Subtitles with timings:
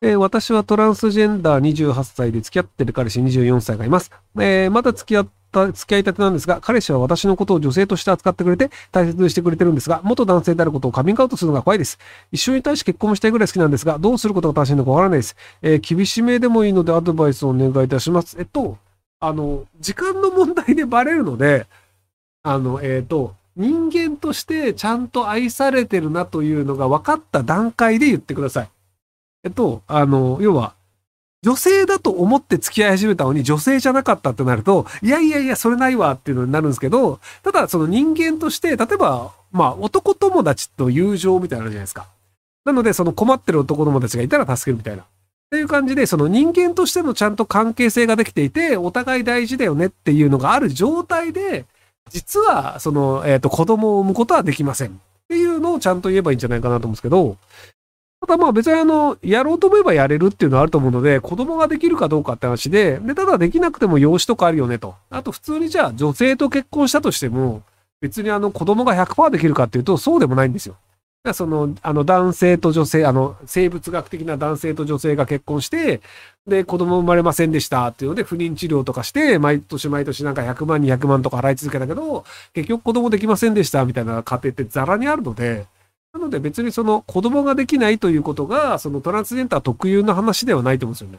[0.00, 4.12] えー私はトランスジェンダー28歳で付き合ってる彼氏24歳がいます。
[4.38, 11.98] えーまだ付き合った、付き合いたてなんですが、彼氏は私のことを女性として扱ってくれて大切にしてくれてるんですが、元男性であることをカミングアウトするのが怖いです。
[12.30, 15.34] 一緒に対して結婚したいぐらい好きなんですが、どうすることが正しいのかわからないです。
[15.62, 18.36] えー厳しめでもいいのでアドバイスをお願いいたします。
[18.38, 18.78] えっと、
[19.18, 21.66] あの、時間の問題でバレるので、
[22.44, 28.68] あの、えっ、と、人間としてちゃんと愛されてるなというのが分かった段階で言ってください。
[29.44, 30.74] えっと、あの、要は、
[31.42, 42.06] 女性だと思って付き合い始めたのに女性じゃなかったってなると、いやいやいや、それないわっていうのになるんですけど、ただその人間として、例えば、まあ男友達と友情みたいなのあるじゃないですか。
[42.64, 45.02] なので、その困ってる男友達がいたら助けるみたいな。
[45.02, 45.06] っ
[45.50, 51.64] ていう感じで、その人間としてのちゃんと関係性ができていて、お互い大事だよねっていうのがある状態で、
[52.10, 54.88] 実は、その、えっ、と、子供を産むことはできません。
[54.88, 54.92] っ
[55.28, 57.36] ていうのをちゃんと言えばいいんじゃないかなと思うんですけど、
[58.20, 64.96] ただまあ別にあの、やろうと思えばやれるっていうのはあると思うので、子供ができるかどうかって話で、で、ただできなくても養子とかあるよねと。
[65.10, 67.62] あと普通にじゃあ女性と結婚したとしても、
[68.00, 70.76] 別にあの子供が100%できるかっていうと、そうでもないんですよ。
[71.32, 76.00] その、あの男性と女性、あの、生物学的な男性と女性が結婚して、
[76.46, 82.24] で、子供生まれませんでしたっていうので、不妊治療とかして、毎年毎年なんか100万、200万とか払い続けたけど、
[82.54, 85.66] 結局子供できませんでしたみたいな家庭ってザラにあるので、
[86.12, 91.18] なので別にその子供ができないということが、そのトランスジェンダー特有の話ではないと思うんですよね。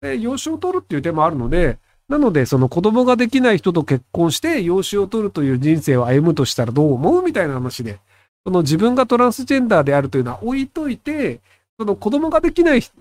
[0.00, 7.98] で、養子を取るっていう手もあるので、なのでその子供ができない人と結婚して養子を取るという人生を歩むとしたらどう思うみたいな話で、
[8.44, 11.40] その自分がトランスジェンダーであるというのは置いといて、
[11.78, 12.92] その子供ができない人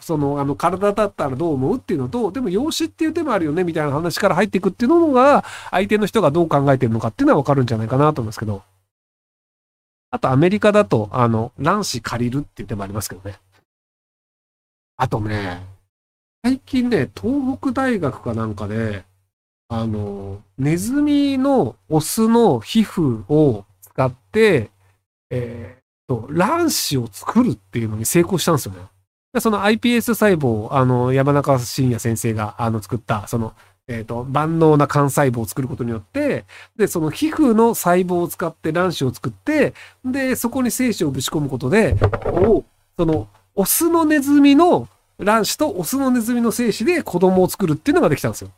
[0.00, 8.62] その、あの、体だったらどう思うっていうのと、でも養子っていう手もあるよねみたいな話から入っていくっていうのが、相手の人がどう考えてるのかっていうのはわかるんじゃないかなと思いますけど。
[10.12, 13.36] あとアメリカだと、あの、卵子借りるっていう手もありますけどね。
[14.98, 15.62] あとね、
[16.44, 19.04] 最近ね、東北大学かなんかで、
[19.68, 24.70] あの、ネズミのオスの皮膚を使って、
[25.30, 28.80] えーっと、卵子を作るっていうのに成功したんですよね。
[29.40, 33.54] その iPS 細胞、あの、山中伸也先生が、あの、作った、その、
[33.92, 36.44] えっ、と、万能な幹細胞を作ることによって、
[36.76, 42.64] で、その皮膚の細胞を使って卵子を作って、で、そこに精子をぶち込むことで、お
[42.96, 44.88] その、オスのネズミの
[45.18, 48.50] 卵子とオスのネズミの精子で子供を作るっていうのができたんですよ。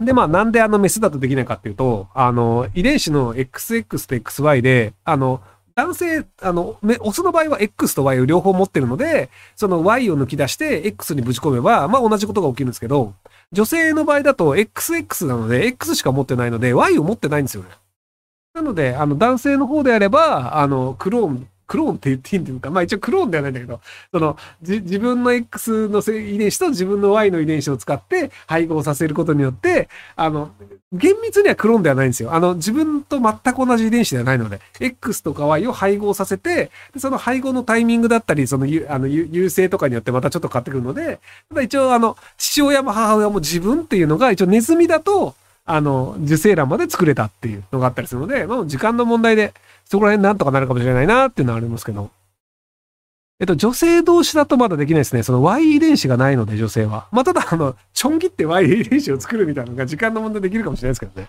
[0.00, 5.40] で、まあ、なんであのメスだとできないかっていうと、あの、遺伝子の XX と XY で、あの、
[5.74, 13.14] 男性、あの、オスの場合は X と Y を両方持ってるので、その Y を抜き出して X にぶち込めば、まあ同じことが起きるんですけど、
[13.52, 17.68] 女性の場合だと XX なので X しか持ってないので Y を持ってないんですよね。
[18.54, 22.70] なので、あの、男性の方であれば、あの、クローン、クローンって言っていいんですか？
[22.70, 23.80] まあ一応クローンではないんだけど、
[24.12, 30.50] その、じ自分の X の遺伝子と自分の Y の遺伝子を使って配合させることによって、あの、
[30.92, 32.34] 厳密にはクローンではないんですよ。
[32.34, 45.34] あの、自分と全く同じ遺伝子ではないので、X とか Y を配合させて、その配合のタイミングだったり、その、あの、優勢とかによってまたちょっと変わってくるので、ただ一応あの、父親も母親も自分っていうのが、一応ネズミだと、
[45.64, 52.10] あの、受精卵まで作れたっていうのがあったりするので、まあ時間の問題で、そこら辺なんとかなるかもしれないなっていうのはありますけど。
[53.40, 55.24] えっと、女性同士だとまだできないですね。
[55.24, 57.08] その Y 遺伝子がないので、女性は。
[57.10, 61.28] まあ、ただ、あの、ちょん切って Y 遺伝子を作るみたいなのが時間の問題できるかもしれないですけどね。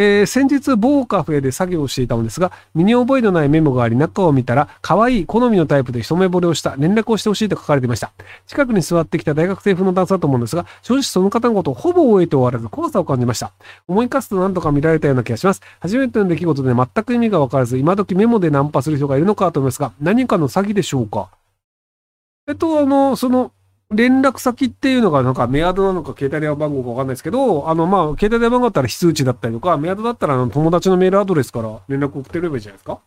[0.00, 8.12] えー先日某カフェで作業をしていたのですが、身に覚えのないメモがあり、中を見たら、可愛い好みのタイプで一目惚れをした、連絡をしてほしいと書かれていました。
[8.46, 13.50] 近くに座ってきた大学生風の男性だと思うんですが、正直その方のことをほぼ終えて終わらず怖さを感じました。
[13.88, 15.60] 思い返すと何とか見られたような気がします。
[15.80, 21.28] 初めての出来事で全く意味がわからず、今時メモでナンパする人がいるのかと思いますが、何かの詐欺でしょうか？
[22.46, 23.50] えっと、あの、その、
[23.90, 33.00] 連絡先っていうのがなんかメアドなのか携帯電話番号かわかんないですけど、あのまあ携帯電話番号だったら非通知だったりとか、メアドだったらあの友達のメールアドレスから連絡送ってればいいじゃないですか。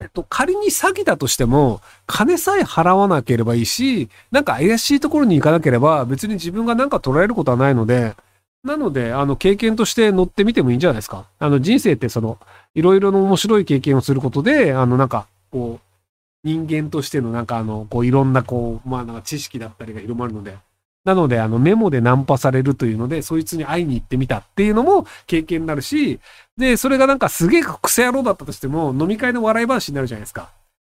[0.00, 8.14] えっと、仮に詐欺だとしても、金さえ払わなければいいし、なんか怪しいところに行かなければ別に自分がなんか捉えることはないので、
[8.64, 11.26] なので、あの、経験として乗ってみてもいいんじゃないですか。
[11.38, 12.38] あの、人生ってその、
[12.74, 15.93] いろいろな面白い経験をすることで、あの、なんか、こう、
[16.44, 20.56] 人間としてのなんかあの、こういろんなこう、まあなんか知識だったりが広まるので、
[21.04, 26.20] なのであのメモでナンパされるというので、そいつに会いに行ってみたっていうのも経験になるし、
[26.56, 30.42] で、それがなんかすげえクセ野郎だったとしても、飲み会の笑い話になるじゃないですか。
[30.42, 30.46] っ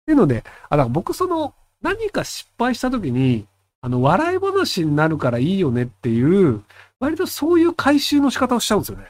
[0.06, 3.46] ていうので、あ、だから僕その、何か失敗した時に、
[3.80, 6.62] あの、笑い話になるからいいよねっていう、
[6.98, 9.06] 割とそういう回収の仕方をしちゃうんですよね。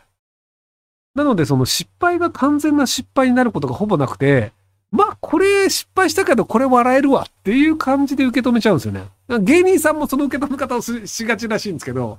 [1.14, 4.52] なので、その失敗が完全な失敗になることがほぼなくて、
[4.90, 9.04] まあ、これ失敗したけどこれ笑えるわっていう感じで受け止めちゃうんですよね。
[9.40, 12.18] 芸人さんもその受け止め方をしがちらしいんですけど、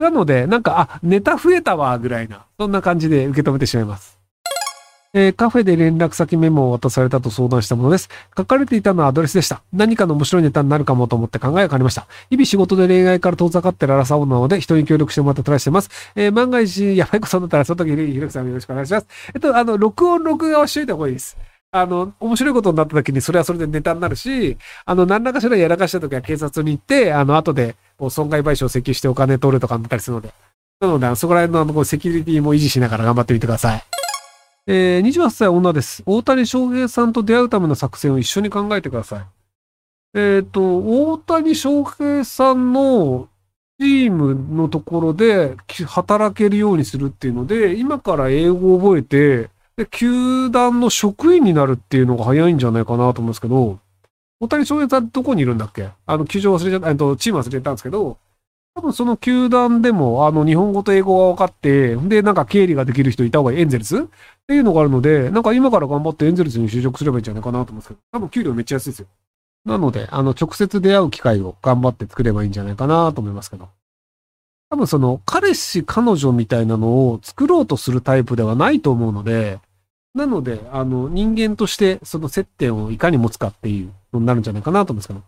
[0.00, 4.18] なので、なんか、あ、ネタ増えたわ、ぐらいな、そんな感じで受け止めてしまいます。
[5.12, 8.08] えー、カフェで連絡先メモを渡されたと相談したものです。
[8.36, 9.60] 書かれていたのはアドレスでした。
[9.72, 12.06] 何かの面白いネタになるかもと思って考えが変わりました。
[12.30, 15.90] 日々仕事で恋愛から遠ざかってる荒さなので、人に協力してもらってトライしてます。
[16.14, 19.06] えー、万が一、やばいことになったら、その時にひろきさんよろしくお願いします。
[19.34, 21.36] えっと、あの、録音録画をしといた方がいいです。
[21.72, 27.76] あの、面白いことになった時に、それはそれでネタになるし、あの、何らかしらやらかした時は警察に行って、あの、後で、
[28.08, 30.32] 損害賠償請求してお金取るとかになったりするので。
[30.80, 33.84] なので、そこら辺のあの、セキュリティも維持しながら頑張ってみてください。
[34.66, 36.02] えー、28歳女です。
[36.06, 39.24] 大谷翔平さんと出会うための作戦を一緒に考えてください。
[40.14, 40.78] えっ、ー、と、
[41.10, 43.28] 大谷翔平さんの
[43.78, 45.56] チームのところで
[45.86, 49.50] 働けるようにするっていうので、今から英語を覚えて、
[49.80, 53.78] で、球団の職員になるっていうのが早いんじゃないかなと思うんですけど、
[54.38, 55.88] 大谷翔平さんどこにいるんだっけ？
[56.04, 58.18] あの、球場忘れちゃった、えっと、チーム忘れちゃったんですけど、
[58.74, 64.00] 多分その球団でも、あの、日本語と英語が分かって、で、なんか経理ができる人いた方がいい、エンゼルス？
[64.00, 64.02] っ
[64.46, 69.06] ていうのがあるので、なんか今から頑張ってエンゼルスに就職すればいいんじゃないかなと思うんですけど、多分給料めっちゃ安いですよ。
[69.64, 73.68] なので、あの、直接出会う機会を頑張って作ればいいんじゃないかなと思いますけど。
[74.68, 79.58] 多分その、彼氏、彼女みたいなのを作ろうとするタイプではないと思うので、
[80.14, 85.22] なので、あの、人間としてその接点をいかに持つかっていうのになるんじゃないかなと思うんですけど。